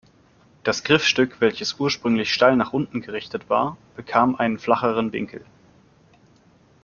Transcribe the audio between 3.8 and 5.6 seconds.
bekam einen flacheren Winkel.